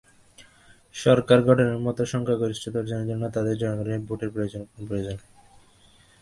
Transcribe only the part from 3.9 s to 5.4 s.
ভোটের কোনো প্রয়োজন হয়নি।